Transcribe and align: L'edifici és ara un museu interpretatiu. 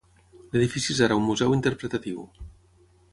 L'edifici 0.53 0.91
és 0.95 1.01
ara 1.07 1.19
un 1.21 1.27
museu 1.27 1.53
interpretatiu. 1.59 2.25